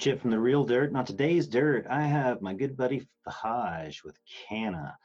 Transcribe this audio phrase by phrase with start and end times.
[0.00, 0.96] Chip from The Real Dirt.
[0.96, 4.16] On today's Dirt, I have my good buddy Farhaj with
[4.48, 4.96] Kanna,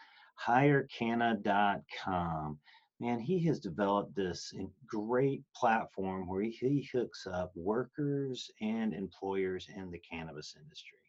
[0.47, 2.57] hirekanna.com.
[3.01, 4.53] Man, he has developed this
[4.87, 10.99] great platform where he, he hooks up workers and employers in the cannabis industry.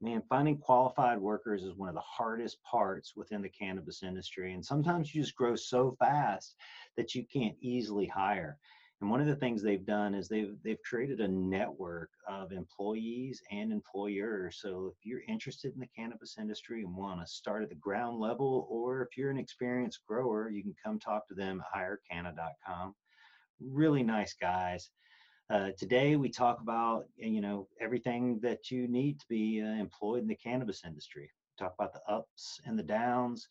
[0.00, 4.54] Man, finding qualified workers is one of the hardest parts within the cannabis industry.
[4.54, 6.56] And sometimes you just grow so fast
[6.96, 8.56] that you can't easily hire.
[9.00, 13.40] And one of the things they've done is they've they've created a network of employees
[13.50, 14.58] and employers.
[14.60, 18.18] So if you're interested in the cannabis industry and want to start at the ground
[18.18, 22.94] level, or if you're an experienced grower, you can come talk to them at hirekanna.com.
[23.60, 24.90] Really nice guys.
[25.48, 30.22] Uh, today we talk about you know everything that you need to be uh, employed
[30.22, 31.30] in the cannabis industry.
[31.56, 33.46] talk about the ups and the downs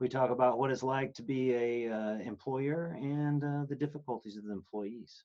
[0.00, 4.38] we talk about what it's like to be a uh, employer and uh, the difficulties
[4.38, 5.24] of the employees.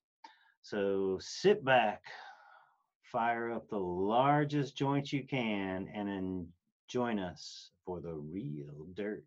[0.63, 2.03] So sit back,
[3.03, 6.47] fire up the largest joint you can, and then
[6.89, 9.23] join us for the real dirt.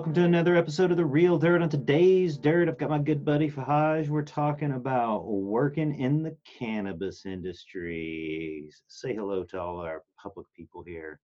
[0.00, 1.60] Welcome to another episode of The Real Dirt.
[1.60, 4.08] On today's Dirt, I've got my good buddy Farhaj.
[4.08, 8.70] We're talking about working in the cannabis industry.
[8.88, 11.20] Say hello to all our public people here.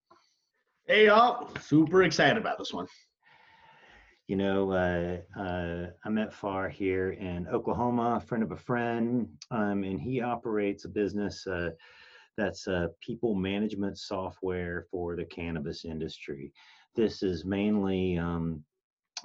[0.87, 1.49] Hey, y'all.
[1.59, 2.87] Super excited about this one.
[4.27, 9.27] You know, uh, uh, I met Far here in Oklahoma, a friend of a friend,
[9.51, 11.71] um, and he operates a business uh,
[12.37, 16.53] that's uh, people management software for the cannabis industry
[16.97, 18.65] this is mainly um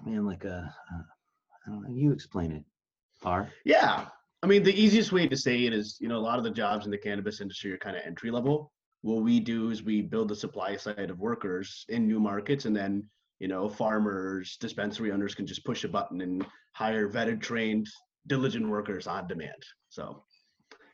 [0.06, 1.02] man like a uh,
[1.66, 2.64] I don't know, you explain it.
[3.22, 3.50] Far?
[3.66, 4.08] Yeah.
[4.42, 6.50] I mean, the easiest way to say it is, you know, a lot of the
[6.50, 8.72] jobs in the cannabis industry are kind of entry level.
[9.04, 12.76] What we do is we build the supply side of workers in new markets, and
[12.76, 13.08] then,
[13.40, 17.88] you know, farmers, dispensary owners can just push a button and hire vetted, trained,
[18.26, 19.62] diligent workers on demand.
[19.90, 20.24] So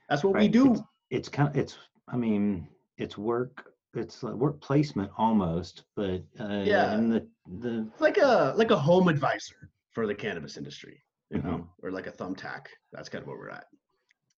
[0.10, 0.42] that's what right.
[0.42, 0.74] we do.
[0.74, 1.78] It's, it's kind of, it's,
[2.10, 2.68] I mean,
[2.98, 7.28] it's work it's like work placement almost, but uh, yeah, and the
[7.60, 11.50] the like a like a home advisor for the cannabis industry, you mm-hmm.
[11.50, 12.68] know, or like a thumbtack.
[12.92, 13.66] That's kind of where we're at.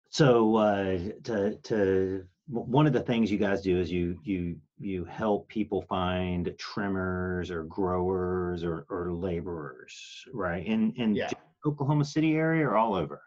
[0.09, 5.05] So uh, to to one of the things you guys do is you you you
[5.05, 10.65] help people find trimmers or growers or, or laborers, right?
[10.65, 11.29] In in yeah.
[11.65, 13.21] Oklahoma City area or all over.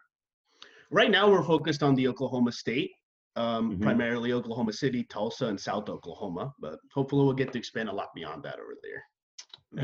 [0.91, 2.91] Right now, we're focused on the Oklahoma State
[3.35, 3.83] um, mm-hmm.
[3.83, 6.53] primarily Oklahoma City, Tulsa, and South Oklahoma.
[6.59, 9.03] But hopefully, we'll get to expand a lot beyond that over there.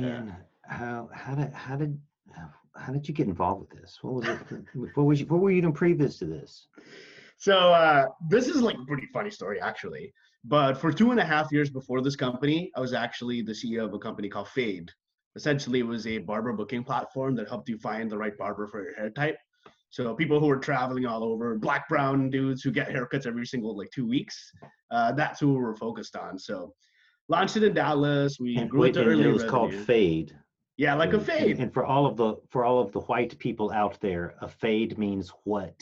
[0.02, 0.36] Man,
[0.68, 2.00] how how did how did
[2.76, 4.00] how did you get involved with this?
[4.02, 4.40] What was it?
[4.96, 6.68] what was you, what were you doing previous to this?
[7.38, 10.14] So uh, this is like a pretty funny story actually.
[10.46, 13.86] But for two and a half years before this company, I was actually the CEO
[13.86, 14.90] of a company called Fade.
[15.36, 18.84] Essentially, it was a barber booking platform that helped you find the right barber for
[18.84, 19.38] your hair type.
[19.92, 23.76] So people who are traveling all over, black brown dudes who get haircuts every single
[23.76, 24.52] like two weeks.
[24.92, 26.38] Uh, that's who we're focused on.
[26.38, 26.74] So
[27.28, 28.38] launched it in Dallas.
[28.40, 29.24] We and grew it to early.
[29.24, 30.36] It was called Fade.
[30.78, 31.52] Yeah, like a fade.
[31.52, 34.48] And, and, for all of the for all of the white people out there, a
[34.48, 35.76] fade means what?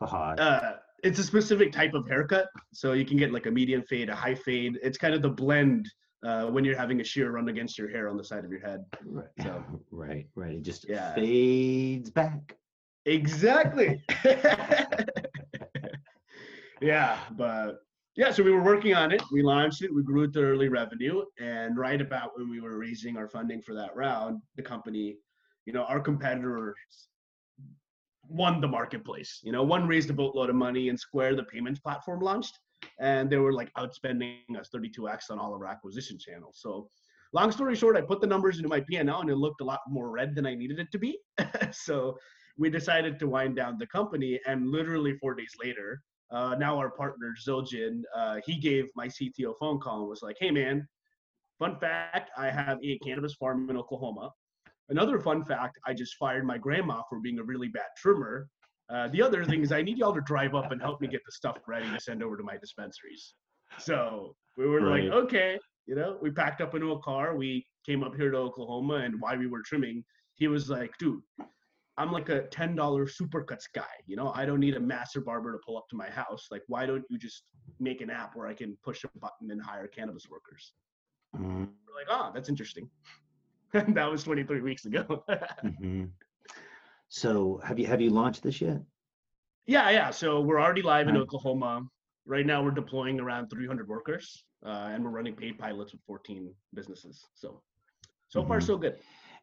[0.00, 0.38] Fahad.
[0.38, 2.48] Uh, it's a specific type of haircut.
[2.72, 4.78] So you can get like a medium fade, a high fade.
[4.82, 5.88] It's kind of the blend
[6.24, 8.60] uh, when you're having a shear run against your hair on the side of your
[8.60, 8.84] head.
[9.04, 9.26] Right.
[9.42, 10.26] So, right.
[10.34, 10.54] Right.
[10.54, 11.14] It just yeah.
[11.14, 12.56] fades back.
[13.08, 14.04] Exactly.
[16.82, 17.78] yeah, but
[18.16, 19.22] yeah, so we were working on it.
[19.32, 19.94] We launched it.
[19.94, 23.62] We grew it to early revenue, and right about when we were raising our funding
[23.62, 25.16] for that round, the company,
[25.64, 26.76] you know, our competitors
[28.28, 29.40] won the marketplace.
[29.42, 32.58] You know, one raised a boatload of money, and Square, the payments platform, launched,
[33.00, 36.58] and they were like outspending us 32x on all of our acquisition channels.
[36.60, 36.90] So
[37.32, 39.80] long story short, I put the numbers into my P&L and it looked a lot
[39.88, 41.18] more red than I needed it to be.
[41.72, 42.18] so
[42.58, 44.38] we decided to wind down the company.
[44.46, 49.54] And literally four days later, uh, now our partner Zildjian, uh, he gave my CTO
[49.58, 50.86] phone call and was like, "Hey man,
[51.58, 54.30] fun fact: I have a cannabis farm in Oklahoma.
[54.90, 58.48] Another fun fact: I just fired my grandma for being a really bad trimmer.
[58.90, 61.20] Uh, the other thing is I need y'all to drive up and help me get
[61.24, 63.34] the stuff ready to send over to my dispensaries."
[63.78, 65.04] So we were right.
[65.04, 67.34] like, "Okay." You know, we packed up into a car.
[67.34, 70.04] We came up here to Oklahoma, and while we were trimming,
[70.34, 71.22] he was like, "Dude,
[71.98, 73.82] I'm like a $10 supercuts guy.
[74.06, 76.46] You know, I don't need a master barber to pull up to my house.
[76.50, 77.42] Like, why don't you just
[77.80, 80.72] make an app where I can push a button and hire cannabis workers?
[81.36, 81.64] Mm-hmm.
[81.64, 82.88] We're like, oh, that's interesting.
[83.72, 85.24] that was 23 weeks ago.
[85.80, 86.04] hmm
[87.08, 88.80] So have you have you launched this yet?
[89.66, 90.10] yeah, yeah.
[90.10, 91.22] So we're already live in Right.
[91.22, 91.82] Oklahoma.
[92.26, 96.54] Right now, we're deploying around 300 workers, uh, and we're running paid pilots with 14
[96.74, 97.24] businesses.
[97.34, 97.62] So,
[98.28, 98.62] so far Mhm.
[98.66, 98.96] so good.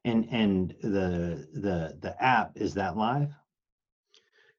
[0.05, 3.35] And and the the the app is that live?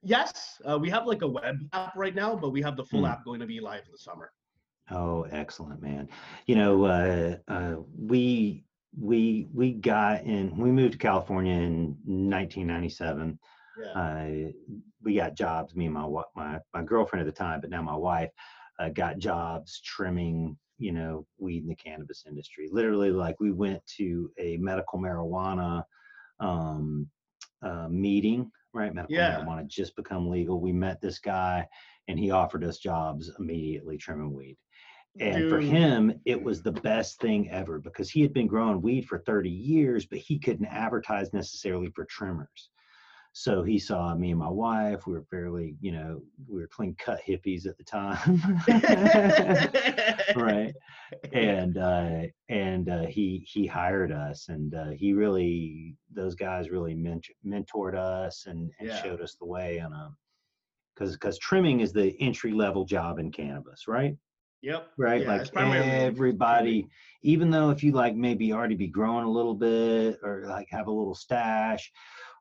[0.02, 3.02] Yes, uh, we have like a web app right now, but we have the full
[3.02, 3.06] Hmm.
[3.06, 4.32] app going to be live in the summer.
[4.90, 6.08] Oh, excellent, man.
[6.46, 8.64] You know, uh, uh, we
[8.98, 10.56] we we got in.
[10.56, 13.38] We moved to California in 1997.
[13.76, 13.94] Yeah.
[13.94, 14.50] Uh,
[15.02, 15.74] we got jobs.
[15.74, 18.30] Me and my my my girlfriend at the time, but now my wife,
[18.78, 20.56] uh, got jobs trimming.
[20.78, 22.68] You know, weed in the cannabis industry.
[22.70, 25.84] Literally, like we went to a medical marijuana
[26.40, 27.08] um,
[27.62, 28.50] uh, meeting.
[28.72, 29.40] Right, medical Yeah.
[29.40, 30.60] marijuana just become legal.
[30.60, 31.66] We met this guy,
[32.08, 34.58] and he offered us jobs immediately trimming weed.
[35.18, 39.06] And for him, it was the best thing ever because he had been growing weed
[39.06, 42.68] for 30 years, but he couldn't advertise necessarily for trimmers.
[43.38, 45.06] So he saw me and my wife.
[45.06, 48.42] We were fairly, you know, we were clean cut hippies at the time.
[50.34, 50.72] right.
[51.32, 56.94] And uh and uh he he hired us and uh he really those guys really
[56.94, 59.02] ment- mentored us and, and Yeah.
[59.02, 60.10] showed us the way on a
[60.94, 64.16] because because trimming is the entry level job in cannabis, right?
[64.62, 64.88] Yep.
[64.96, 65.22] right?
[65.22, 66.88] Yeah, like everybody,
[67.22, 70.86] even though if you like maybe already be growing a little bit or like have
[70.86, 71.92] a little stash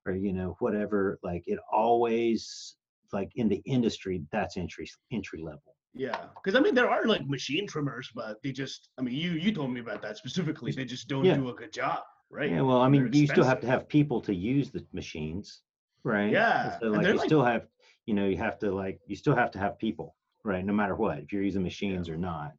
[0.05, 2.75] or you know whatever, like it always
[3.11, 5.75] like in the industry that's entry entry level.
[5.93, 9.31] Yeah, because I mean there are like machine trimmers, but they just I mean you
[9.31, 10.71] you told me about that specifically.
[10.71, 11.35] They just don't Yeah.
[11.37, 11.99] do a good job,
[12.29, 12.49] right?
[12.51, 15.61] Yeah, well, I mean, you still have to have people to use the machines,
[16.03, 16.31] right?
[16.31, 17.67] Yeah, So like you like- still have,
[18.05, 20.65] you know, you have to like you still have to have people, right?
[20.65, 22.51] No matter what, if you're using machines or not.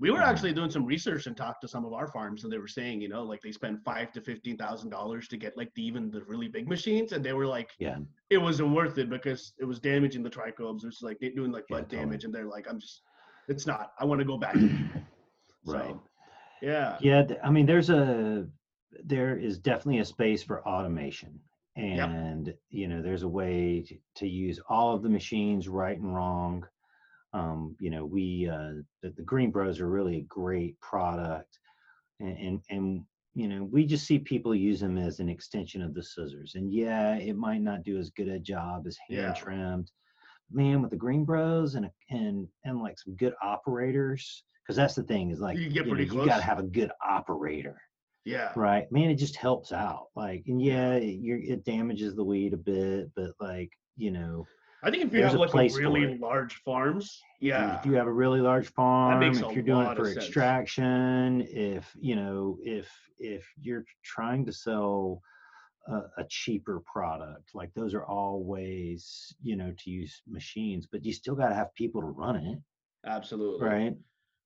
[0.00, 2.56] We were actually doing some research and talked to some of our farms, and they
[2.56, 5.70] were saying, you know, like they spend five to fifteen thousand dollars to get like
[5.74, 7.98] the, even the really big machines, and they were like, Yeah.
[8.30, 10.84] it wasn't worth it because it was damaging the trichomes.
[10.84, 12.00] It was like doing like Yeah, totally.
[12.02, 13.02] damage, and they're like, I'm just,
[13.48, 13.92] it's not.
[14.00, 14.56] I want to go back.
[15.66, 15.90] Right.
[15.90, 16.02] So,
[16.62, 16.96] yeah.
[17.02, 18.46] Yeah, I mean, there's a
[19.04, 21.38] there is definitely a space for automation,
[21.76, 26.14] and you know, there's a way to, to use all of the machines, right and
[26.14, 26.66] wrong.
[27.32, 31.58] Um, you know, we uh, the, the GreenBroz are really a great product,
[32.18, 33.04] and, and and
[33.34, 36.56] you know, we just see people use them as an extension of the scissors.
[36.56, 39.32] And yeah, it might not do as good a job as hand Yeah.
[39.34, 39.90] trimmed.
[40.50, 45.04] Man, with the GreenBroz and a, and and like some good operators, because that's the
[45.04, 47.80] thing is like You get know, you got to have a good operator,
[48.24, 48.52] Yeah.
[48.56, 48.90] right?
[48.90, 50.08] Man, it just helps out.
[50.16, 54.44] Like, and yeah, it, you're, it damages the weed a bit, but like, you know,
[54.82, 57.78] I think if you There's have like a really large farms, yeah.
[57.78, 60.24] if you have a really large farm, makes if you're doing it for of sense.
[60.24, 65.20] extraction, if you know, if if you're trying to sell
[65.88, 71.04] a, a cheaper product, like those are all ways, you know, to use machines, but
[71.04, 72.58] you still got to have people to run it,
[73.04, 73.66] Absolutely.
[73.66, 73.94] right?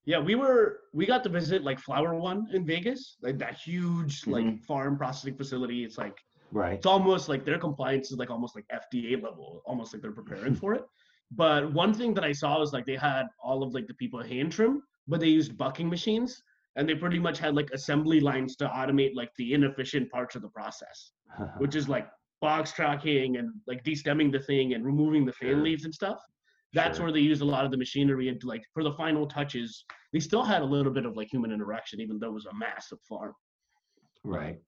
[0.04, 4.26] Yeah, we were we got to visit like Flower One in Vegas, like that huge
[4.26, 4.64] like Mhm.
[4.64, 5.84] farm processing facility.
[5.84, 6.18] It's like
[6.52, 6.74] Right.
[6.74, 10.54] it's almost like their compliance is like almost like FDA level, almost like they're preparing
[10.54, 10.84] for it.
[11.32, 14.22] But one thing that I saw was like they had all of like the people
[14.22, 16.40] hand trim, but they used bucking machines,
[16.76, 20.42] and they pretty much had like assembly lines to automate like the inefficient parts of
[20.42, 21.12] the process,
[21.58, 22.08] which is like
[22.40, 25.62] box tracking and like destemming the thing and removing the fan Sure.
[25.62, 26.18] leaves and stuff.
[26.72, 27.06] That's Sure.
[27.06, 30.20] where they used a lot of the machinery and like for the final touches, they
[30.20, 32.98] still had a little bit of like human interaction, even though it was a massive
[33.08, 33.32] farm.
[34.24, 34.58] right.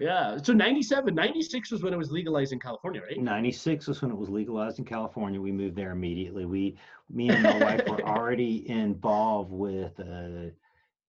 [0.00, 0.38] Yeah.
[0.42, 3.20] So 97, 96 was when it was legalized in California, right?
[3.20, 5.40] 96 was when it was legalized in California.
[5.40, 6.46] We moved there immediately.
[6.46, 6.78] We,
[7.10, 10.50] me and my wife were already involved with uh,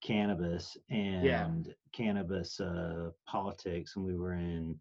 [0.02, 4.80] cannabis and cannabis uh, politics, and we were in.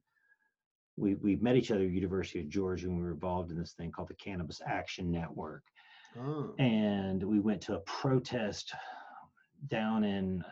[0.96, 3.72] We we met each other at University of Georgia, and we were involved in this
[3.72, 5.62] thing called the Cannabis Action Network.
[6.18, 6.54] Oh.
[6.58, 8.74] And we went to a protest
[9.68, 10.42] down in,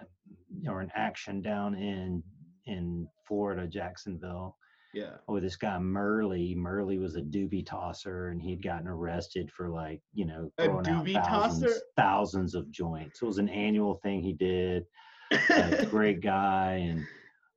[0.69, 2.23] or an action down in
[2.67, 4.57] in Florida, Jacksonville
[4.95, 5.17] Yeah.
[5.29, 6.55] with this guy Murley.
[6.57, 11.07] Murley was a doobie tosser, and he'd gotten arrested for like you know throwing out
[11.09, 11.83] thousands, tosser?
[11.97, 13.21] thousands of joints.
[13.23, 14.85] It was an annual thing he did.
[15.91, 17.07] Great guy, and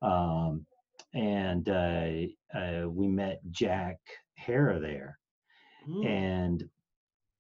[0.02, 0.66] um,
[1.14, 3.98] and uh, uh, we met Jack
[4.36, 5.18] Herer there,
[5.86, 6.06] Hmm.
[6.06, 6.70] and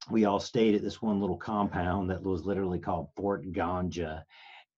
[0.09, 4.23] we all stayed at this one little compound that was literally called Fort Ganja.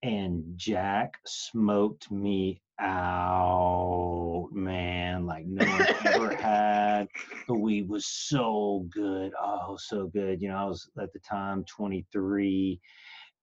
[0.01, 7.07] And Jack smoked me out, man, like no one ever had.
[7.47, 9.31] The weed was so good.
[9.41, 10.41] Oh, so good.
[10.41, 12.79] You know, I was at the time 23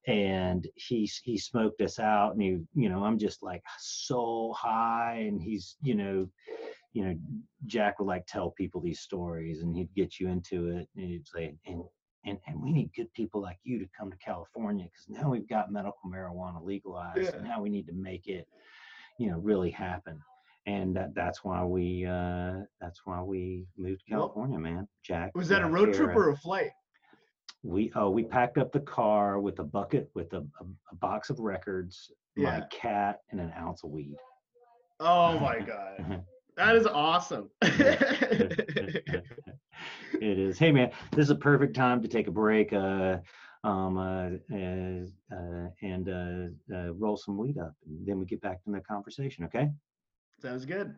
[0.07, 5.25] and he he smoked us out, and he, you know, I'm just like so high,
[5.27, 6.27] and he's, you know,
[6.93, 7.15] you know,
[7.67, 11.27] Jack would like tell people these stories, and he'd get you into it, and he'd
[11.27, 11.83] say, and
[12.25, 15.47] and and we need good people like you to come to California because now we've
[15.47, 17.19] got medical marijuana legalized.
[17.21, 17.35] Yeah.
[17.35, 18.47] And now we need to make it,
[19.17, 20.19] you know, really happen.
[20.67, 24.87] And that, that's why we uh, that's why we moved to Well, California, man.
[25.03, 26.71] Jack Was that a road trip or a flight?
[27.63, 31.29] we oh we packed up the car with a bucket with a, a, a box
[31.29, 34.15] of records, my cat, and an ounce of weed.
[34.99, 36.23] Oh my god.
[36.57, 37.49] That is awesome.
[37.61, 39.23] it
[40.21, 40.57] is.
[40.59, 42.73] Hey man, this is a perfect time to take a break.
[42.73, 43.17] Uh,
[43.63, 48.63] um, uh, uh, and uh, uh, roll some weed up, and then we get back
[48.63, 49.45] to the conversation.
[49.45, 49.69] Okay.
[50.41, 50.95] Sounds good.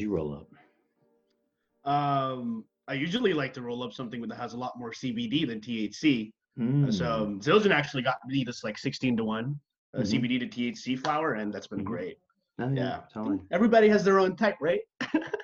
[0.00, 0.48] You roll up?
[1.90, 5.60] Um, I usually like to roll up something that has a lot more CBD than
[5.60, 6.32] THC.
[6.58, 9.58] Mm, So um, Zildjian actually got me this like 16 to 1
[9.94, 10.04] uh, Mhm.
[10.04, 11.84] CBD to THC flower, and that's been Mhm.
[11.84, 12.18] great.
[12.58, 13.02] oh, Yeah.
[13.12, 13.40] totally.
[13.50, 14.80] Everybody has their own type, right?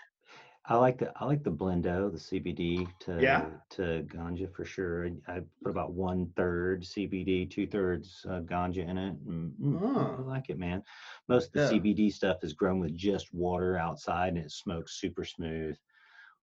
[0.68, 3.50] I like the I like the blendo, the CBD to Yeah.
[3.70, 5.06] to ganja for sure.
[5.06, 9.14] I, I put about one third CBD, two thirds uh, ganja in it.
[9.26, 9.80] And, mm,
[10.18, 10.22] I Oh.
[10.22, 10.82] like it, man.
[11.28, 11.80] Most of the Yeah.
[11.80, 15.76] CBD stuff is grown with just water outside, and it smokes super smooth.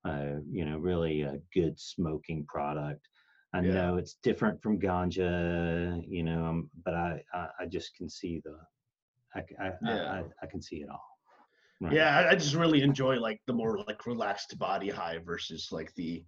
[0.05, 3.07] Uh, you know, really a good smoking product.
[3.53, 3.73] I Yeah.
[3.73, 8.41] know it's different from ganja, you know, um, but I, I I just can see
[8.43, 8.57] the
[9.35, 10.19] I I, I.
[10.19, 11.12] I, I can see it all.
[11.81, 11.93] Right.
[11.93, 15.93] Yeah, I, I just really enjoy like the more like relaxed body high versus like
[15.95, 16.23] the,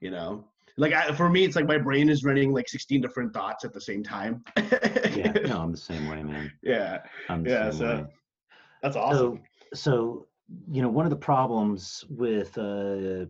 [0.00, 0.44] you know,
[0.78, 3.72] like I, for me, it's like my brain is running like 16 different thoughts at
[3.72, 4.44] the same time.
[5.14, 6.50] Yeah, no, I'm the same way, man.
[6.62, 6.98] yeah,
[7.28, 8.04] I'm the Yeah, same so way.
[8.82, 9.40] that's awesome.
[9.72, 10.26] So, so
[10.70, 13.26] you know, one of the problems with uh,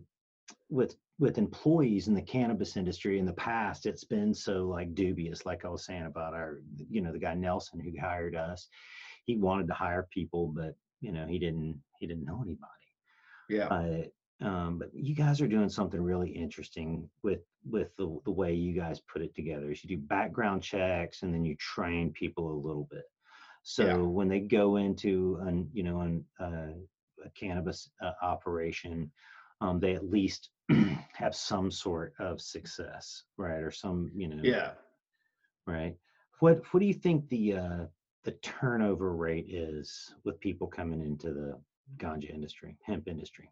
[0.69, 5.45] with with employees in the cannabis industry in the past, it's been so like dubious.
[5.45, 8.67] Like I was saying about our, you know, the guy Nelson who hired us,
[9.25, 12.87] he wanted to hire people, but you know, he didn't he didn't know anybody.
[13.49, 18.31] yeah, Uh, um, but you guys are doing something really interesting with with the, the
[18.31, 19.71] way you guys put it together.
[19.71, 23.05] Is you do background checks and then you train people a little bit.
[23.63, 23.97] So Yeah.
[23.97, 26.73] when they go into an you know an, uh,
[27.25, 29.11] a cannabis uh, operation,
[29.61, 30.49] um, they at least
[31.13, 33.61] have some sort of success, right?
[33.61, 34.71] Or some you know yeah.
[35.65, 35.95] right.
[36.39, 37.85] What what do you think the uh,
[38.27, 42.05] the turnover rate is with people coming into the mm-hmm.
[42.05, 43.49] ganja industry, hemp industry?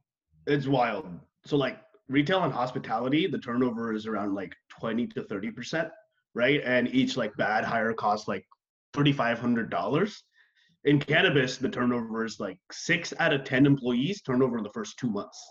[0.48, 1.08] It's wild.
[1.46, 1.80] So like
[2.10, 5.88] retail and hospitality, the turnover is around like 20 to 30 percent,
[6.34, 6.62] right?
[6.66, 8.46] And each like bad hire costs like
[8.94, 10.14] $3,500.
[10.84, 15.00] In cannabis, the turnover is like six out of 10 employees turnover in the first
[15.00, 15.42] two months.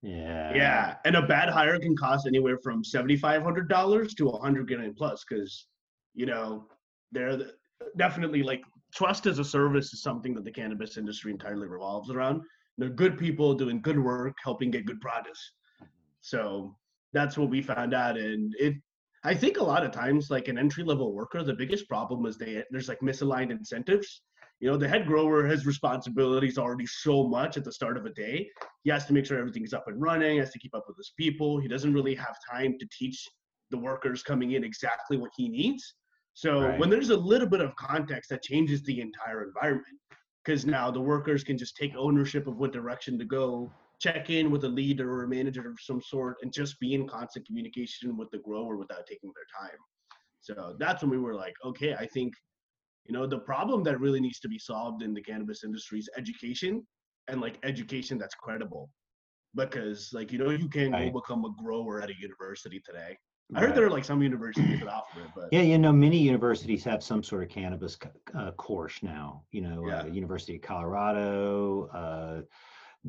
[0.00, 0.54] Yeah.
[0.54, 4.40] Yeah, and a bad hire can cost anywhere from seventy five hundred dollars to a
[4.40, 5.66] hundred grand plus because,
[6.14, 6.64] you know,
[7.12, 7.52] they're the,
[7.96, 8.62] definitely like
[8.94, 12.42] trust as a service is something that the cannabis industry entirely revolves around.
[12.78, 15.52] They're good people doing good work, helping get good products.
[15.82, 15.86] Mm-hmm.
[16.22, 16.76] So
[17.12, 18.74] that's what we found out, and it.
[19.22, 22.38] I think a lot of times, like an entry level worker, the biggest problem is
[22.38, 24.22] they there's like misaligned incentives.
[24.60, 28.10] You know, the head grower has responsibilities already so much at the start of a
[28.10, 28.48] day
[28.82, 31.12] he has to make sure everything's up and running, has to keep up with his
[31.18, 31.58] people.
[31.58, 33.28] He doesn't really have time to teach
[33.70, 35.94] the workers coming in exactly what he needs.
[36.40, 36.80] So Right.
[36.80, 39.98] when there's a little bit of context, that changes the entire environment.
[40.42, 43.70] Because now the workers can just take ownership of what direction to go,
[44.00, 47.06] check in with a leader or a manager of some sort, and just be in
[47.06, 49.78] constant communication with the grower without taking their time.
[50.40, 52.32] So that's when we were like, okay, I think,
[53.04, 56.08] you know, the problem that really needs to be solved in the cannabis industry is
[56.16, 56.86] education
[57.28, 58.88] and like education that's credible.
[59.54, 61.12] Because like you know you can Right.
[61.12, 63.18] go become a grower at a university today.
[63.54, 66.18] I heard there are like some universities that offer it, but Yeah, you know, many
[66.18, 67.98] universities have some sort of cannabis
[68.34, 69.42] uh, course now.
[69.50, 70.02] You know, Yeah.
[70.02, 72.42] uh, University of Colorado, uh,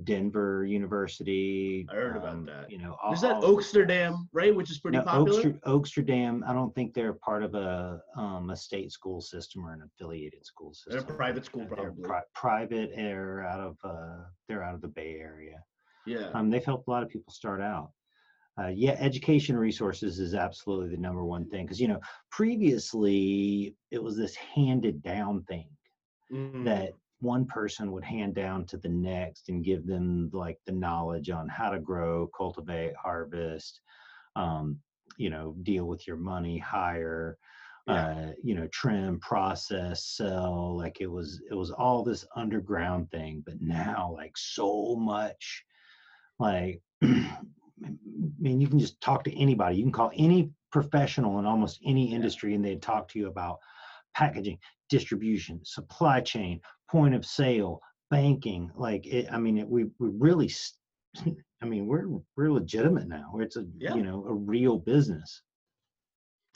[0.04, 1.86] Denver University.
[1.92, 2.72] I heard about um, that.
[2.72, 5.42] You know, is that all- Oaksterdam, right, which is pretty no, popular.
[5.44, 6.42] Oakster, Oaksterdam.
[6.48, 10.46] I don't think they're part of a um, a state school system or an affiliated
[10.46, 10.94] school system.
[11.06, 12.04] They're a private school, They're probably.
[12.04, 12.94] pri- private.
[12.96, 15.62] They're out of uh, they're out of the Bay Area.
[16.06, 17.92] yeah, Um, they've helped a lot of people start out.
[18.60, 24.04] Uh, yeah, education resources is absolutely the number one thing because you know previously it
[24.04, 25.70] was this handed down thing.
[26.30, 26.64] Mhm.
[26.64, 31.30] that one person would hand down to the next and give them like the knowledge
[31.30, 33.82] on how to grow, cultivate, harvest,
[34.36, 34.82] um,
[35.18, 37.38] you know, deal with your money, hire,
[37.86, 38.06] Yeah.
[38.16, 40.78] uh, you know, trim, process, sell.
[40.78, 43.44] Like it was, it was all this underground thing.
[43.46, 45.66] But now, like so much,
[46.40, 46.82] like,
[47.86, 47.90] I
[48.40, 49.78] mean, you can just talk to anybody.
[49.78, 53.60] You can call any professional in almost any industry, and they'd talk to you about
[54.14, 54.58] packaging,
[54.90, 58.70] distribution, supply chain, point of sale, banking.
[58.76, 60.52] Like, it, I mean, it, we we really,
[61.62, 63.34] I mean, we're we're legitimate now.
[63.40, 63.96] It's a Yeah.
[63.96, 65.42] you know a real business.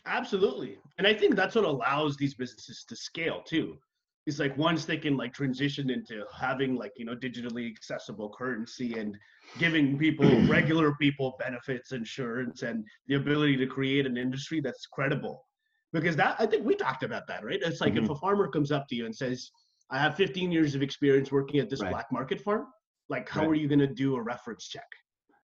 [0.05, 0.77] Absolutely.
[0.97, 3.77] And I think that's what allows these businesses to scale too.
[4.25, 8.97] It's like once they can like transition into having like, you know, digitally accessible currency
[8.97, 9.15] and
[9.57, 15.45] giving people, regular people benefits, insurance, and the ability to create an industry that's credible.
[15.93, 17.59] Because that, I think we talked about that, right?
[17.61, 18.09] It's like if Mhm.
[18.11, 19.49] a farmer comes up to you and says,
[19.91, 21.91] I have 15 years of experience working at this Right.
[21.91, 22.67] black market farm,
[23.07, 23.49] like, how Right.
[23.51, 24.87] are you going to do a reference check?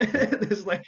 [0.00, 0.84] there's like,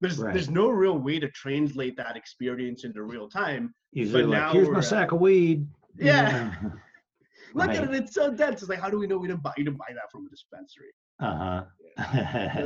[0.00, 0.32] there's Right.
[0.32, 3.74] there's no real way to translate that experience into real time.
[3.92, 5.66] Usually, But like, now here's my sack of weed.
[5.98, 6.54] Yeah.
[7.54, 7.76] Look Right.
[7.78, 8.62] at it, it's so dense.
[8.62, 10.30] It's like, how do we know we didn't buy you didn't buy that from a
[10.30, 10.92] dispensary?
[11.20, 11.64] Uh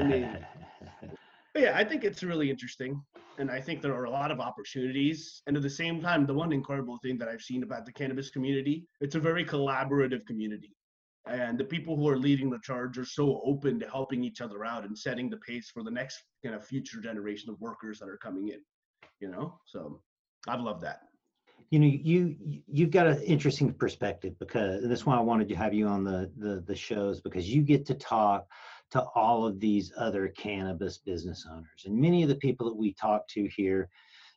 [0.04, 0.38] mean- huh.
[1.54, 3.02] But yeah, I think it's really interesting.
[3.38, 5.40] And I think there are a lot of opportunities.
[5.46, 8.28] And at the same time, the one incredible thing that I've seen about the cannabis
[8.28, 10.76] community, it's a very collaborative community.
[11.26, 14.66] And the people who are leading the charge are so open to helping each other
[14.66, 18.08] out and setting the pace for the next kind of future generation of workers that
[18.10, 18.60] are coming in.
[19.20, 19.58] You know?
[19.64, 20.02] So
[20.46, 21.00] I've loved that.
[21.70, 25.48] You know you you- you've got an interesting perspective because and that's why i wanted
[25.48, 28.46] to have you on the, the the shows because you get to talk
[28.90, 31.82] to all of these other cannabis business owners.
[31.86, 33.88] And many of the people that we talk to here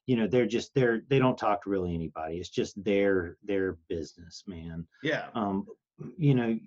[0.07, 2.37] you know they're just they're they don't talk to really anybody.
[2.37, 4.87] It's just their their business man.
[5.03, 5.27] Yeah.
[5.35, 5.67] um
[6.17, 6.57] you know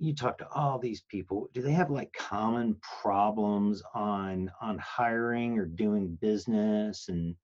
[0.00, 1.48] you talk to all these people.
[1.54, 7.08] Do they have like common problems on on hiring or doing business?
[7.08, 7.36] And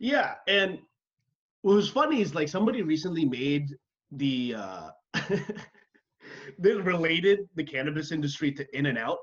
[0.00, 0.78] Yeah, and
[1.60, 3.76] what was funny is like somebody recently made
[4.12, 4.90] the uh
[6.58, 9.18] they related the cannabis industry to in and out.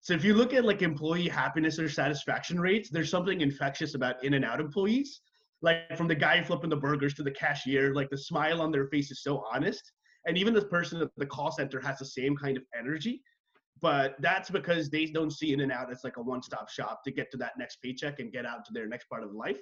[0.00, 4.24] So if you look at like employee happiness or satisfaction rates, there's something infectious about
[4.24, 5.20] in and out employees.
[5.60, 8.86] Like from the guy flipping the burgers to the cashier, like the smile on their
[8.86, 9.92] face is so honest.
[10.26, 13.22] And even the person at the call center has the same kind of energy.
[13.80, 17.12] But that's because they don't see in and out as like a one-stop shop to
[17.12, 19.58] get to that next paycheck and get out to their next part of life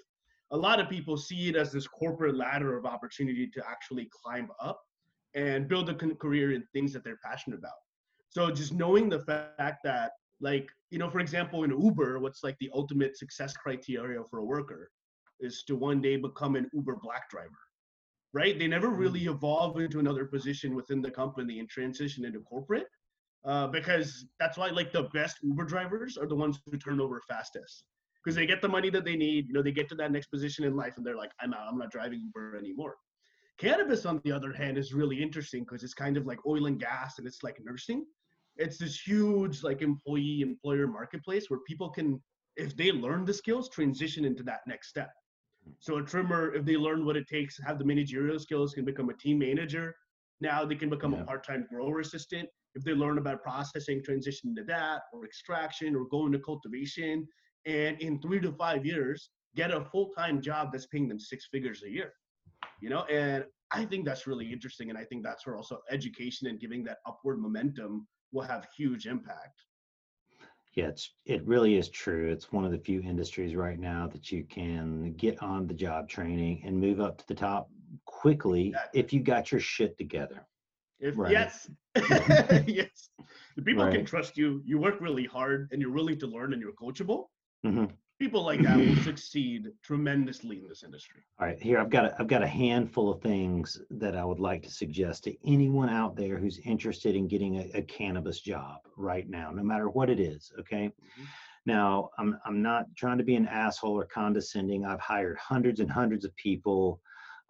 [0.52, 4.48] a lot of people see it as this corporate ladder of opportunity to actually climb
[4.60, 4.80] up
[5.34, 7.72] and build a career in things that they're passionate about.
[8.30, 12.56] So just knowing the fact that, like, you know, for example, in Uber, what's like
[12.58, 14.90] the ultimate success criteria for a worker
[15.38, 17.58] is to one day become an Uber black driver,
[18.32, 18.58] right?
[18.58, 22.86] They never really evolve into another position within the company and transition into corporate.
[23.44, 27.22] Uh, because that's why like the best Uber drivers are the ones who turn over
[27.26, 27.84] fastest
[28.22, 29.48] because they get the money that they need.
[29.48, 31.66] You know, they get to that next position in life and they're like, I'm out.
[31.68, 32.96] I'm not driving Uber anymore.
[33.58, 36.78] Cannabis, on the other hand, is really interesting because it's kind of like oil and
[36.80, 38.04] gas and it's like nursing.
[38.56, 42.20] It's this huge like employee employer marketplace where people can,
[42.56, 45.10] if they learn the skills, transition into that next step.
[45.78, 49.10] So a trimmer, if they learn what it takes, have the managerial skills, can become
[49.10, 49.94] a team manager.
[50.40, 51.20] Now they can become Yeah.
[51.20, 52.48] a part-time grower assistant.
[52.74, 57.26] If they learn about processing, transition to that, or extraction, or go into cultivation,
[57.66, 61.82] and in three to five years get a full-time job that's paying them six figures
[61.82, 62.12] a year
[62.80, 66.46] you know and i think that's really interesting and i think that's where also education
[66.48, 69.64] and giving that upward momentum will have huge impact
[70.74, 72.30] Yeah, it's it really is true.
[72.30, 76.08] It's one of the few industries right now that you can get on the job
[76.08, 77.68] training and move up to the top
[78.04, 79.00] quickly Exactly.
[79.00, 80.46] if you got your shit together.
[81.00, 81.32] if Right.
[81.32, 81.68] yes
[82.80, 83.10] yes
[83.56, 86.62] the people can trust you you work really hard and you're willing to learn and
[86.62, 87.20] you're coachable
[87.64, 87.92] Mhm.
[88.18, 92.20] people like that will succeed tremendously in this industry All right, here I've got a,
[92.20, 96.16] I've got a handful of things that I would like to suggest to anyone out
[96.16, 100.20] there who's interested in getting a, a cannabis job right now, no matter what it
[100.20, 100.52] is.
[100.58, 100.86] Okay.
[100.88, 101.26] Mhm.
[101.66, 104.84] Now I'm I'm not trying to be an asshole or condescending.
[104.86, 107.00] I've hired hundreds and hundreds of people,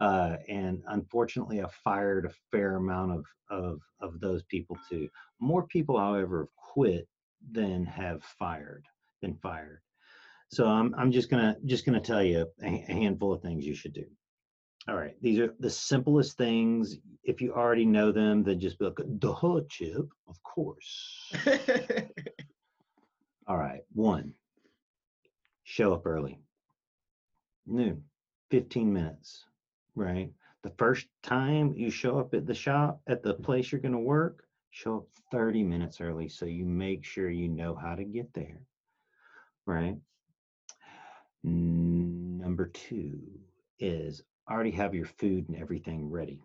[0.01, 5.09] uh, and unfortunately, I've fired a fair amount of of of those people too.
[5.39, 7.07] More people, however, have quit
[7.51, 8.85] than have fired
[9.21, 9.81] been fired.
[10.51, 13.75] So I'm I'm just gonna just gonna tell you a, a handful of things you
[13.75, 14.05] should do.
[14.87, 16.97] All right, these are the simplest things.
[17.23, 21.31] If you already know them, then just be like, duh, Chip, of course.
[23.47, 24.33] All right, one,
[25.63, 26.39] show up early.
[27.67, 28.03] Noon,
[28.49, 29.45] 15 minutes,
[29.95, 30.31] right?
[30.63, 33.99] The first time you show up at the shop, at the place you're going to
[33.99, 38.33] work, show up 30 minutes early so you make sure you know how to get
[38.33, 38.61] there.
[39.65, 39.95] Right?
[41.43, 43.19] Number two
[43.79, 46.41] is already have your food and everything ready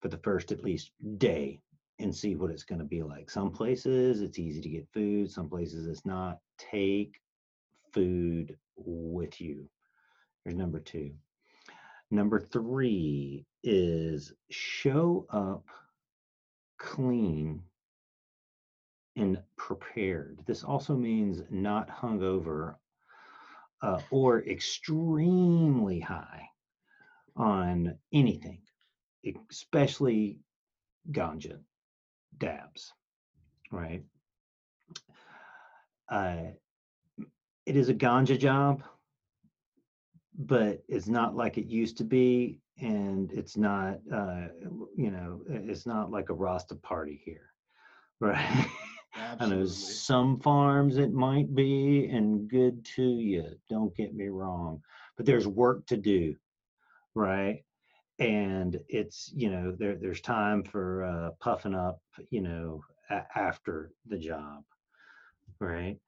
[0.00, 1.60] for the first at least day
[1.98, 3.30] and see what it's going to be like.
[3.30, 6.38] Some places it's easy to get food, some places it's not.
[6.58, 7.20] Take
[7.92, 9.68] food with you.
[10.44, 11.12] Here's number two.
[12.10, 15.64] Number three is show up
[16.78, 17.62] clean
[19.16, 20.40] and prepared.
[20.46, 22.76] This also means not hungover
[23.82, 26.48] uh, or extremely high
[27.36, 28.60] on anything,
[29.50, 30.38] especially
[31.10, 31.58] ganja
[32.38, 32.92] dabs,
[33.72, 34.02] right?
[36.08, 36.52] Uh,
[37.66, 38.82] it is a ganja job,
[40.38, 44.48] but it's not like it used to be, and it's not, uh,
[44.96, 47.52] you know, it's not like a Rasta party here,
[48.20, 48.66] right?
[49.38, 53.44] I know some farms it might be, and good to you.
[53.68, 54.82] Don't get me wrong,
[55.16, 56.36] but there's work to do,
[57.14, 57.64] right?
[58.18, 63.92] And it's you know there there's time for uh, puffing up, you know, a- after
[64.06, 64.62] the job,
[65.58, 65.98] right?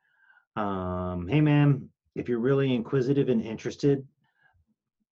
[0.56, 4.06] Um, hey man, if you're really inquisitive and interested,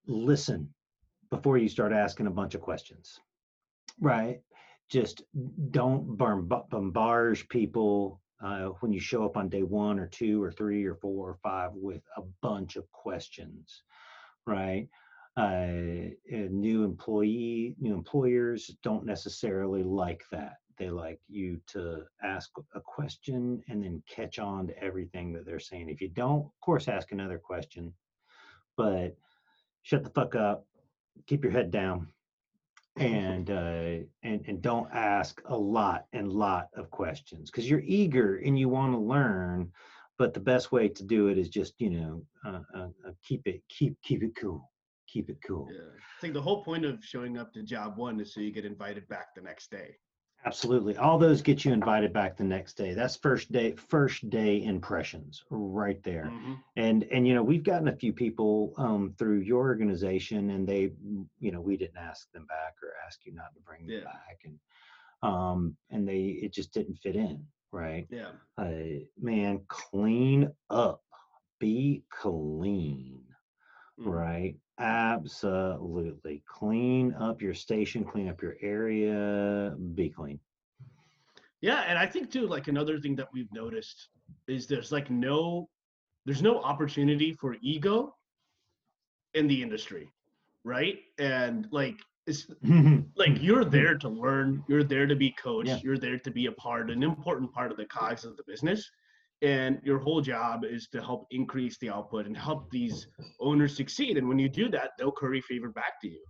[0.05, 0.73] listen
[1.29, 3.19] before you start asking a bunch of questions,
[3.99, 4.41] right?
[4.91, 5.23] Just
[5.71, 10.83] don't bombard people uh, when you show up on day one or two or three
[10.83, 13.83] or four or five with a bunch of questions,
[14.45, 14.89] right?
[15.37, 20.55] Uh, new employee, new employers don't necessarily like that.
[20.77, 25.59] They like you to ask a question and then catch on to everything that they're
[25.59, 25.89] saying.
[25.89, 27.93] If you don't, of course, ask another question,
[28.75, 29.15] but
[29.83, 30.65] shut the fuck up,
[31.27, 32.07] keep your head down,
[32.97, 38.37] and uh, and and don't ask a lot and lot of questions because you're eager
[38.37, 39.71] and you want to learn
[40.17, 43.47] but the best way to do it is just you know uh, uh, uh, keep
[43.47, 44.69] it keep keep it cool
[45.11, 45.67] keep it cool.
[45.71, 45.79] Yeah.
[45.79, 48.65] I think the whole point of showing up to job one is so you get
[48.65, 49.95] invited back the next day
[50.43, 50.97] Absolutely.
[50.97, 52.93] All those get you invited back the next day.
[52.93, 56.31] That's first day first day impressions right there.
[56.33, 56.53] Mm-hmm.
[56.77, 60.91] And and you know, we've gotten a few people um through your organization and they
[61.39, 64.03] you know, we didn't ask them back or ask you not to bring them yeah.
[64.03, 64.59] back and
[65.21, 68.07] um and they it just didn't fit in, right?
[68.09, 68.31] Yeah.
[68.57, 71.03] Uh, man, clean up.
[71.59, 73.21] Be clean.
[73.99, 74.09] Mm-hmm.
[74.09, 74.55] Right?
[74.81, 76.41] Absolutely.
[76.47, 80.39] Clean up your station, clean up your area, be clean.
[81.61, 84.09] Yeah, and I think too, like another thing that we've noticed
[84.47, 85.69] is there's like no
[86.25, 88.15] there's no opportunity for ego
[89.35, 90.11] in the industry,
[90.63, 90.99] right?
[91.19, 92.47] And like it's
[93.15, 95.79] like you're there to learn, you're there to be coached, yeah.
[95.83, 98.89] you're there to be a part, an important part of the cogs of the business
[99.41, 103.07] and your whole job is to help increase the output and help these
[103.39, 106.23] owners succeed and when you do that they'll curry favor back to you.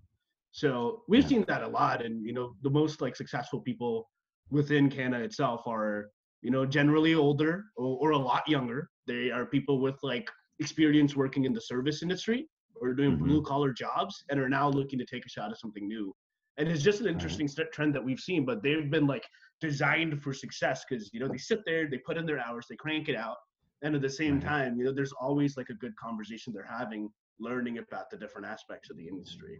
[0.52, 4.10] So we've seen that a lot and you know the most like successful people
[4.50, 6.10] within canada itself are
[6.41, 8.89] you know generally older or, or a lot younger.
[9.08, 12.47] They are people with like experience working in the service industry
[12.80, 13.26] or doing mm-hmm.
[13.26, 16.13] blue collar jobs and are now looking to take a shot at something new
[16.62, 17.71] and it's just an interesting right.
[17.74, 19.26] trend that we've seen but they've been like
[19.60, 22.76] designed for success because you know they sit there they put in their hours they
[22.76, 23.38] crank it out
[23.82, 24.45] and at the same right.
[24.45, 28.47] time you know there's always like a good conversation they're having learning about the different
[28.47, 29.60] aspects of the industry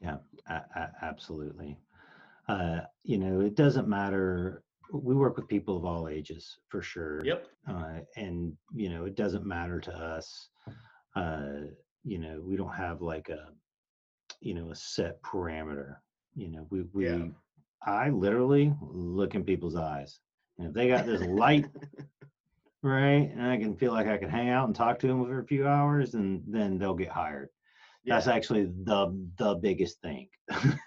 [0.00, 0.16] yeah
[0.48, 1.78] a- a- absolutely
[2.48, 7.24] uh, you know it doesn't matter we work with people of all ages for sure
[7.24, 10.48] yep uh, and you know it doesn't matter to us
[11.16, 11.60] uh,
[12.02, 13.48] you know we don't have like a
[14.40, 15.96] you know a set parameter
[16.34, 17.24] you know we we yeah.
[17.84, 20.18] i literally look in people's eyes
[20.58, 21.66] and if they got this light
[22.82, 25.40] right and i can feel like i can hang out and talk to them for
[25.40, 27.48] a few hours and then they'll get hired
[28.04, 28.14] yeah.
[28.14, 30.28] that's actually the the biggest thing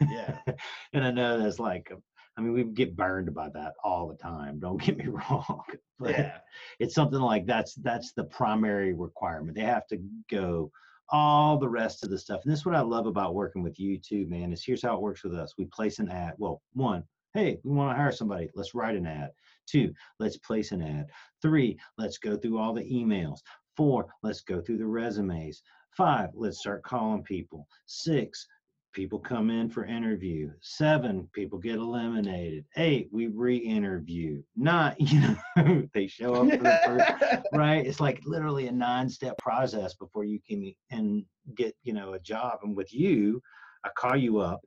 [0.09, 0.37] yeah
[0.93, 1.91] and i know that's like
[2.37, 5.63] i mean we get burned by that all the time don't get me wrong
[5.99, 6.37] but yeah.
[6.79, 9.97] it's something like that's that's the primary requirement they have to
[10.29, 10.71] go
[11.09, 12.41] all the rest of the stuff.
[12.43, 14.95] And this is what I love about working with you too, man, is here's how
[14.95, 15.53] it works with us.
[15.57, 16.33] We place an ad.
[16.37, 18.49] Well, one, hey, we want to hire somebody.
[18.55, 19.31] Let's write an ad.
[19.67, 21.07] Two, let's place an ad.
[21.41, 23.39] Three, let's go through all the emails.
[23.75, 25.61] Four, let's go through the resumes.
[25.91, 27.67] Five, let's start calling people.
[27.85, 28.47] Six,
[28.97, 30.49] people come in for interview.
[30.59, 32.65] Seven, people get eliminated.
[32.77, 34.41] Eight, we re-interview.
[34.55, 37.85] Nine, you know, they show up for the first, right?
[37.85, 42.61] It's like literally a nine-step process before you can and get, you know, a job.
[42.63, 43.39] And with you,
[43.85, 44.61] I call you up,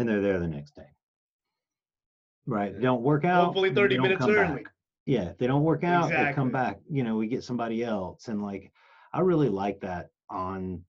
[0.00, 0.90] and they're there the next day.
[2.44, 2.78] Right?
[2.80, 3.44] Don't work out.
[3.44, 4.64] Hopefully 30 minutes early.
[4.64, 4.72] back.
[5.06, 6.80] Yeah, they don't work out, they come back.
[6.90, 8.72] You know, we get somebody else, and like
[9.14, 10.08] I really like that.
[10.28, 10.82] On,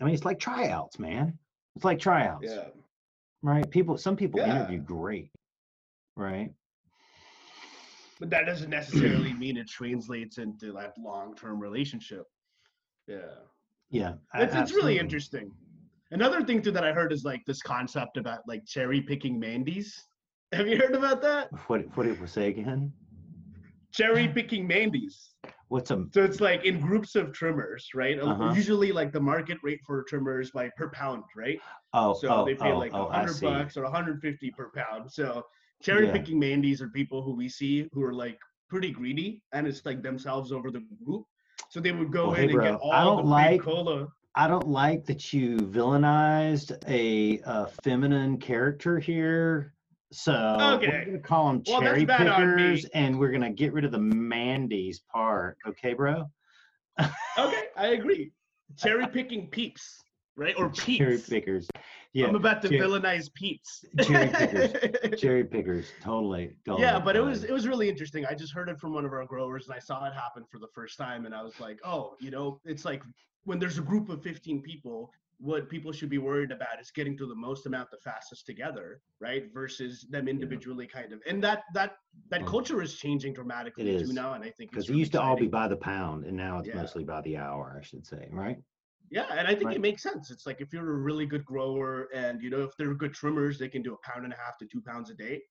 [0.00, 1.38] I mean, it's like tryouts, man.
[1.76, 2.68] It's like tryouts, Yeah.
[3.42, 3.70] right?
[3.70, 4.56] People, some people Yeah.
[4.56, 5.30] interview great,
[6.16, 6.52] right?
[8.18, 12.26] But that doesn't necessarily mean it translates into that long-term relationship.
[13.06, 13.40] Yeah.
[13.90, 15.54] Yeah, It's, it's really interesting.
[16.10, 20.02] Another thing too that I heard is like this concept about like cherry picking Mandy's.
[20.52, 21.52] Have you heard about that?
[21.68, 22.92] What what did we say again?
[23.96, 25.30] Cherry picking Mandy's.
[25.68, 28.20] What's a So it's like in groups of trimmers, right?
[28.20, 28.52] Uh, Uh-huh.
[28.54, 31.58] Usually like the market rate for trimmers by per pound, right?
[31.94, 35.10] oh So oh they pay oh like oh a hundred bucks or 150 per pound.
[35.10, 35.42] So
[35.82, 36.12] cherry Yeah.
[36.12, 40.02] picking Mandy's are people who we see who are like pretty greedy and it's like
[40.02, 41.24] themselves over the group.
[41.70, 43.62] So they would go Well, in hey, and bro, get all I don't the like-
[43.62, 44.08] cola.
[44.38, 49.72] I don't like that you villainized a, uh feminine character here.
[50.12, 50.86] So Okay.
[50.88, 52.06] we're gonna call them cherry me.
[52.06, 55.58] pickers, and we're gonna get rid of the Mandy's part.
[55.66, 56.30] Okay, bro?
[57.38, 58.32] Okay, I agree.
[58.78, 60.02] Cherry picking peeps,
[60.36, 60.54] right?
[60.56, 60.98] Or peeps.
[60.98, 61.68] Cherry pickers.
[62.14, 63.84] Yeah, I'm about to villainize peeps.
[64.02, 64.72] cherry pickers.
[65.20, 65.92] cherry pickers.
[66.00, 66.56] Totally.
[66.64, 68.24] totally yeah, but it was it was really interesting.
[68.24, 70.58] I just heard it from one of our growers, and I saw it happen for
[70.58, 73.02] the first time, and I was like, oh, you know, it's like
[73.44, 77.16] when there's a group of 15 people, what people should be worried about is getting
[77.18, 79.52] to the most amount the fastest together, right?
[79.52, 81.20] Versus them individually, kind of.
[81.26, 81.96] And that that
[82.30, 84.14] that culture is changing dramatically It too is.
[84.14, 86.36] now, and I think because it really used to all be by the pound, and
[86.36, 86.76] now it's Yeah.
[86.76, 88.58] mostly by the hour, I should say, right?
[89.10, 89.76] Yeah, and I think Right.
[89.76, 90.30] it makes sense.
[90.30, 93.58] It's like if you're a really good grower and you know if they're good trimmers,
[93.58, 95.42] they can do a pound and a half to two pounds a day.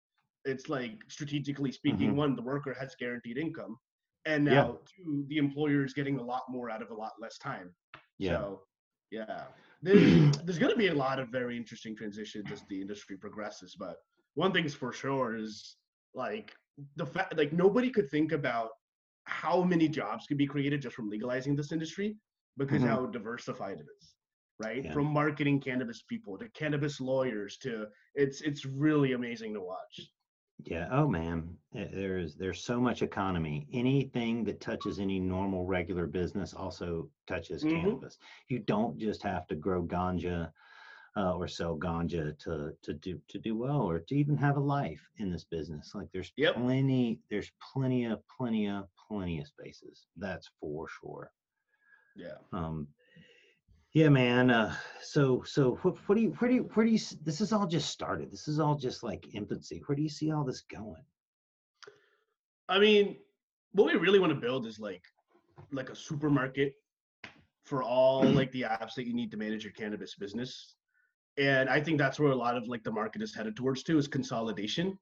[0.46, 2.16] It's like strategically speaking, Mhm.
[2.16, 3.78] one, the worker has guaranteed income.
[4.26, 4.64] And Yeah.
[4.64, 7.74] now two, the employer is getting a lot more out of a lot less time.
[8.18, 8.40] Yeah.
[8.40, 8.68] So
[9.12, 9.48] yeah.
[9.86, 10.12] There's
[10.46, 13.76] there's gonna be a lot of very interesting transitions as the industry progresses.
[13.78, 13.96] But
[14.34, 15.78] one thing's for sure is
[16.14, 16.54] like
[16.96, 18.70] the fact like nobody could think about
[19.26, 22.18] how many jobs could be created just from legalizing this industry
[22.58, 22.88] because Mhm.
[22.88, 24.16] how diversified it is
[24.60, 24.94] right Yeah.
[24.94, 29.96] from marketing cannabis people to cannabis lawyers to it's it's really amazing to watch
[30.64, 30.88] Yeah.
[30.92, 33.68] Oh man, Eh, there's there's so much economy.
[33.74, 37.66] Anything that touches any normal regular business also touches Mhm.
[37.66, 38.18] cannabis.
[38.48, 40.52] You don't just have to grow ganja
[41.18, 44.62] uh, or sell ganja to to do to do well or to even have a
[44.62, 45.94] life in this business.
[45.96, 46.56] Like there's Yep.
[46.56, 50.08] plenty there's plenty of plenty of plenty of spaces.
[50.18, 51.32] That's for sure.
[52.16, 52.88] yeah Um,
[53.96, 54.52] yeah, man.
[54.52, 57.52] Uh, so, so what, what do you, where do you, where do you, this is
[57.52, 58.32] all just started.
[58.32, 59.82] This is all just like infancy.
[59.88, 61.04] Where do you see all this going?
[62.70, 63.18] i mean
[63.74, 65.04] what we really want to build is like
[65.72, 66.74] like a supermarket
[67.66, 70.76] for all like the apps that you need to manage your cannabis business
[71.38, 73.98] and i think that's where a lot of like the market is headed towards too
[73.98, 74.98] is consolidation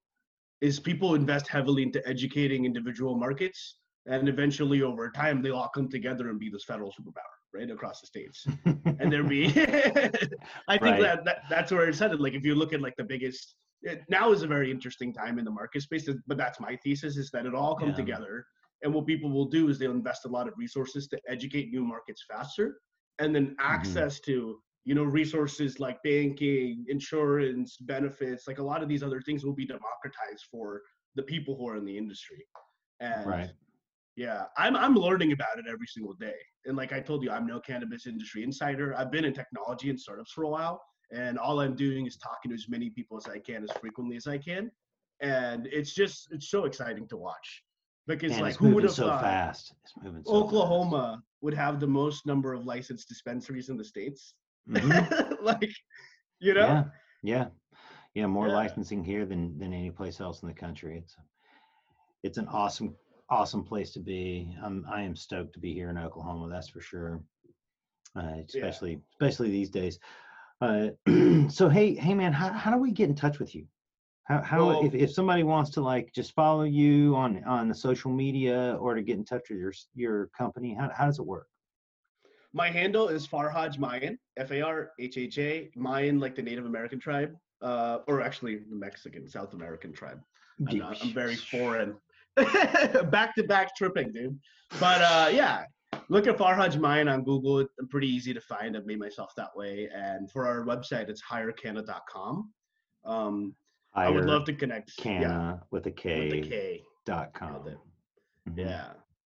[0.62, 5.90] is people invest heavily into educating individual markets and eventually over time they all come
[5.90, 8.46] together and be this federal superpower right across the states
[9.00, 9.46] and there be
[10.68, 11.02] i think Right.
[11.02, 14.02] that, that that's where it's headed like if you look at like the biggest it,
[14.10, 17.30] now is a very interesting time in the market space but that's my thesis is
[17.32, 17.96] that it all come Yeah.
[17.96, 18.46] together
[18.82, 21.84] and what people will do is they'll invest a lot of resources to educate new
[21.86, 22.78] markets faster
[23.20, 23.74] and then mm-hmm.
[23.74, 29.22] access to you know resources like banking insurance benefits like a lot of these other
[29.22, 30.82] things will be democratized for
[31.16, 32.44] the people who are in the industry
[33.00, 33.52] and Right.
[34.16, 36.36] Yeah, I'm I'm learning about it every single day.
[36.66, 38.96] And like I told you, I'm no cannabis industry insider.
[38.96, 42.50] I've been in technology and startups for a while, and all I'm doing is talking
[42.50, 44.72] to as many people as I can as frequently as I can.
[45.22, 47.64] And it's just it's so exciting to watch
[48.08, 49.74] because Man, like who would have so thought fast.
[49.84, 50.44] It's moving so fast.
[50.44, 54.36] Oklahoma would have the most number of licensed dispensaries in the states?
[54.70, 55.38] Mhm.
[55.42, 55.74] like,
[56.40, 56.84] you know, Yeah.
[57.24, 57.48] Yeah.
[58.14, 58.26] Yeah.
[58.28, 58.54] More Yeah.
[58.54, 60.98] licensing here than, than any place else in the country.
[60.98, 61.16] It's,
[62.24, 62.96] it's an awesome,
[63.30, 64.56] awesome place to be.
[64.64, 66.50] I'm, I am stoked to be here in Oklahoma.
[66.50, 67.22] That's for sure.
[68.16, 70.00] Uh, especially, especially these days.
[70.62, 70.90] Uh,
[71.50, 73.66] so, Hey, Hey man, how, how do we get in touch with you?
[74.26, 77.76] How, how Well- if, if somebody wants to like just follow you on on the
[77.76, 81.26] social media or to get in touch with your your company, how, how does it
[81.26, 81.48] work?
[82.54, 86.66] My handle is Farhaj Mayan, F A R H H A, Mayan, like the Native
[86.66, 90.22] American tribe, uh, or actually the Mexican, South American tribe.
[90.70, 91.96] I'm, not- I'm very foreign.
[92.36, 94.40] Back to back tripping, dude.
[94.80, 95.66] But uh, yeah,
[96.10, 97.60] look at Farhaj Mayan on Google.
[97.60, 98.76] It's pretty easy to find.
[98.76, 99.90] I've made myself that way.
[99.94, 102.52] And for our website, it's hirekanna.com.
[103.06, 103.56] Um,
[103.94, 104.98] I would love to connect.
[104.98, 106.84] Kanna Yeah, with a with K the K.
[107.06, 107.64] dot com.
[108.50, 108.58] Mhm.
[108.58, 108.94] Yeah.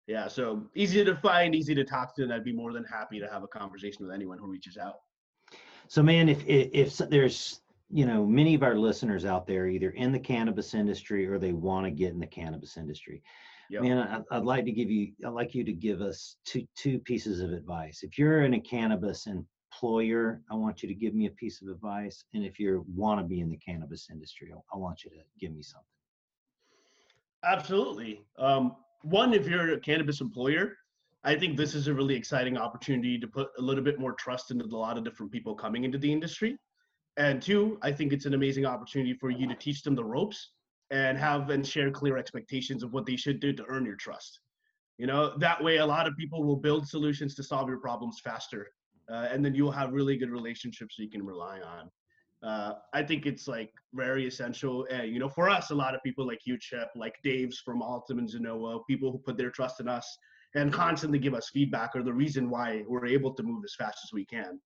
[0.07, 0.27] Yeah.
[0.27, 3.27] So easy to find, easy to talk to, and I'd be more than happy to
[3.29, 5.01] have a conversation with anyone who reaches out.
[5.89, 9.91] So, man, if, if if there's you know many of our listeners out there either
[9.91, 13.21] in the cannabis industry or they want to get in the cannabis industry,
[13.69, 13.81] Yep.
[13.81, 16.99] man, I, I'd like to give you I'd like you to give us two two
[16.99, 18.03] pieces of advice.
[18.03, 21.67] If you're in a cannabis employer, I want you to give me a piece of
[21.67, 25.09] advice, and if you want to be in the cannabis industry, I, I want you
[25.11, 25.85] to give me something.
[27.43, 28.25] Absolutely.
[28.39, 30.75] Um, one, if you're a cannabis employer,
[31.23, 34.51] I think this is a really exciting opportunity to put a little bit more trust
[34.51, 36.57] into a lot of different people coming into the industry.
[37.17, 40.51] And two, I think it's an amazing opportunity for you to teach them the ropes
[40.91, 44.39] and have and share clear expectations of what they should do to earn your trust.
[44.97, 48.19] You know, that way a lot of people will build solutions to solve your problems
[48.23, 48.67] faster.
[49.11, 51.89] Uh, and then you'll have really good relationships you can rely on.
[52.43, 54.85] Uh, I think it's like very essential.
[54.91, 57.81] And, you know, for us, a lot of people like you, Chip, like Dave's from
[57.81, 60.17] Altum and Zenoa, people who put their trust in us
[60.55, 63.99] and constantly give us feedback are the reason why we're able to move as fast
[64.03, 64.59] as we can.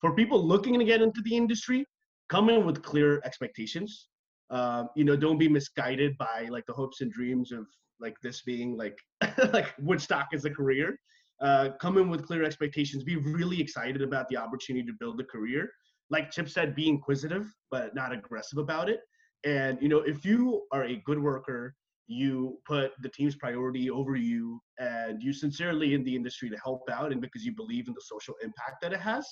[0.00, 1.84] For people looking to get into the industry,
[2.28, 4.08] come in with clear expectations.
[4.50, 7.66] Uh, you know, don't be misguided by like the hopes and dreams of
[8.00, 8.98] like this being like
[9.52, 10.98] like Woodstock as a career.
[11.40, 13.04] Uh, come in with clear expectations.
[13.04, 15.70] Be really excited about the opportunity to build a career.
[16.10, 19.00] Like Chip said, be inquisitive but not aggressive about it.
[19.44, 21.74] And you know, if you are a good worker,
[22.08, 26.82] you put the team's priority over you, and you sincerely in the industry to help
[26.90, 29.26] out, and because you believe in the social impact that it has,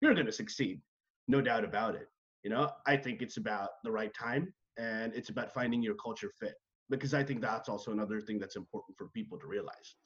[0.00, 0.80] you're going to succeed,
[1.28, 2.08] no doubt about it.
[2.42, 6.30] You know, I think it's about the right time, and it's about finding your culture
[6.38, 6.54] fit
[6.90, 9.96] because I think that's also another thing that's important for people to realize.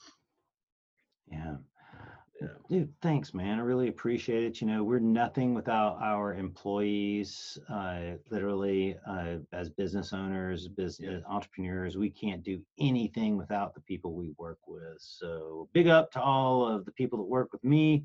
[1.31, 1.57] Yeah.
[2.41, 2.49] Yeah.
[2.71, 3.59] Dude, thanks, man.
[3.59, 4.63] I really appreciate it.
[4.63, 7.59] You know, we're nothing without our employees.
[7.69, 14.15] Uh, literally, uh, as business owners, business entrepreneurs, we can't do anything without the people
[14.15, 14.97] we work with.
[15.01, 18.05] So, big up to all of the people that work with me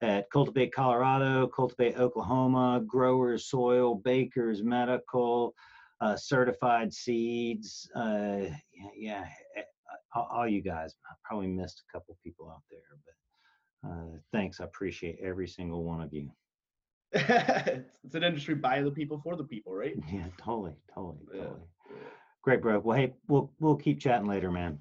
[0.00, 5.54] at Cultivate Colorado, Cultivate Oklahoma, Growers Soil, Bakers Medical,
[6.00, 7.90] uh, Certified Seeds.
[7.94, 9.24] Uh, yeah, yeah,
[9.56, 9.62] eh,
[10.14, 10.94] all, you guys.
[11.10, 13.14] I probably missed a couple people out there, but.
[13.84, 14.60] Uh, thanks.
[14.60, 16.30] I appreciate every single one of you.
[17.12, 19.94] it's an industry by the people for the people, right?
[20.12, 21.42] Yeah, totally, totally, Yeah.
[21.44, 21.60] totally.
[22.42, 22.78] Great, bro.
[22.80, 24.78] Well, hey, we'll we'll keep chatting later, man.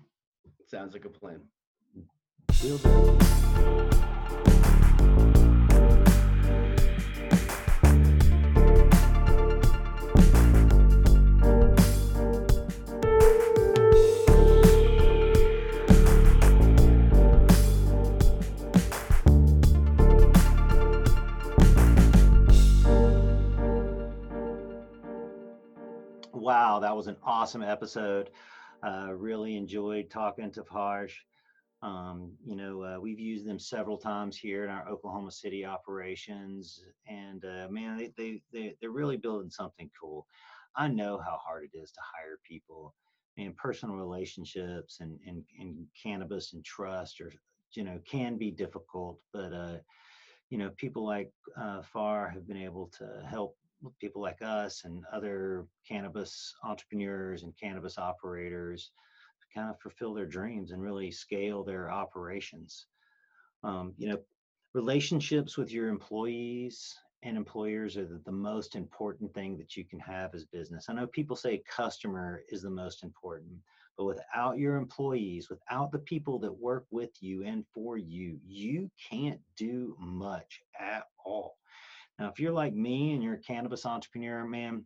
[0.68, 1.42] Sounds like a plan.
[26.68, 28.30] Wow, that was an awesome episode.
[28.86, 31.16] Uh, really enjoyed talking to Harsh.
[31.82, 36.84] Um, you know, uh, we've used them several times here in our Oklahoma City operations,
[37.08, 40.28] and uh, man, they, they they they're really building something cool.
[40.76, 42.94] I know how hard it is to hire people,
[43.38, 47.32] and personal relationships and and, and cannabis and trust, or
[47.76, 49.22] you know, can be difficult.
[49.32, 49.78] But uh,
[50.50, 53.56] you know, people like uh, Far have been able to help
[54.00, 58.92] people like us and other cannabis entrepreneurs and cannabis operators
[59.54, 62.88] kind of fulfill their dreams and really scale their operations.
[63.64, 64.20] Um, you know,
[64.74, 70.00] relationships with your employees and employers are the, the most important thing that you can
[70.00, 70.86] have as business.
[70.88, 73.54] I know people say customer is the most important,
[73.98, 78.92] but without your employees, without the people that work with you and for you, you
[79.10, 81.58] can't do much at all.
[82.20, 84.84] Now, if you're like me and you're a cannabis entrepreneur, man,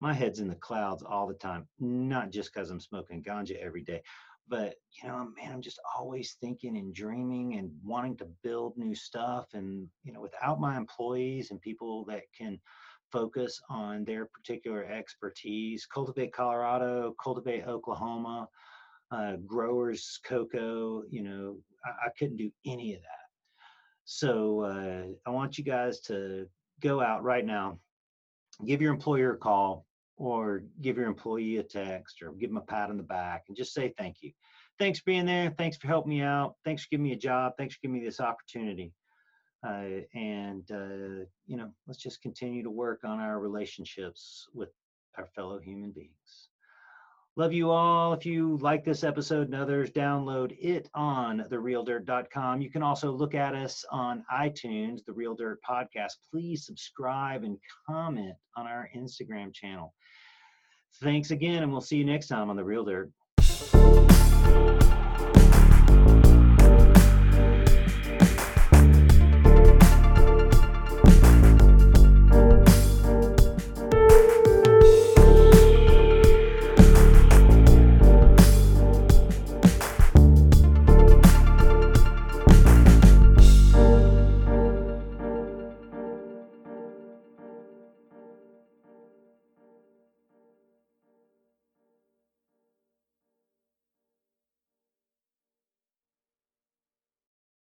[0.00, 3.82] my head's in the clouds all the time, not just because I'm smoking ganja every
[3.82, 4.02] day,
[4.48, 8.94] but you know, man, I'm just always thinking and dreaming and wanting to build new
[8.94, 9.46] stuff.
[9.54, 12.60] And, you know, without my employees and people that can
[13.12, 18.48] focus on their particular expertise, cultivate Colorado, cultivate Oklahoma,
[19.12, 23.24] uh, growers, cocoa, you know, I, I couldn't do any of that.
[24.04, 26.46] So uh, I want you guys to
[26.84, 27.78] go out right now,
[28.64, 32.60] give your employer a call or give your employee a text or give them a
[32.60, 34.30] pat on the back and just say thank you.
[34.78, 35.52] Thanks for being there.
[35.56, 36.56] Thanks for helping me out.
[36.64, 37.54] Thanks for giving me a job.
[37.56, 38.92] Thanks for giving me this opportunity.
[39.66, 44.68] Uh, and, uh, you know, let's just continue to work on our relationships with
[45.16, 46.48] our fellow human beings.
[47.36, 48.12] Love you all.
[48.12, 52.62] If you like this episode and others, download it on therealdirt.com.
[52.62, 56.12] You can also look at us on iTunes, The Real Dirt Podcast.
[56.30, 57.58] Please subscribe and
[57.88, 59.92] comment on our Instagram channel.
[61.02, 63.10] Thanks again, and we'll see you next time on The Real Dirt.